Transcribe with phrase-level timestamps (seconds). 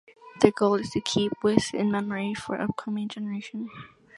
[0.39, 3.69] Their goal is to keep Wyss in memory for the upcoming generation.